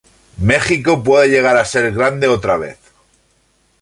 Mexico 0.41 1.03
puede 1.03 1.29
llegar 1.29 1.57
a 1.57 1.63
ser 1.63 1.93
grande 1.93 2.27
otra 2.27 2.57
vez. 2.57 2.79